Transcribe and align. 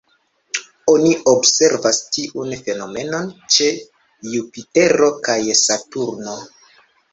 Oni 0.93 1.11
observas 1.33 1.99
tiun 2.15 2.55
fenomenon 2.63 3.29
ĉe 3.57 3.69
Jupitero 4.33 5.13
kaj 5.31 5.39
Saturno. 5.63 6.37